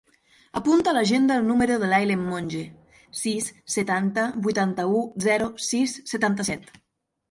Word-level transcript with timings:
Apunta 0.61 0.89
a 0.91 0.95
l'agenda 0.97 1.37
el 1.41 1.45
número 1.49 1.75
de 1.83 1.91
l'Aylen 1.91 2.25
Monje: 2.31 2.63
sis, 3.23 3.53
setanta, 3.77 4.27
vuitanta-u, 4.51 5.07
zero, 5.31 5.55
sis, 5.73 5.99
setanta-set. 6.17 6.73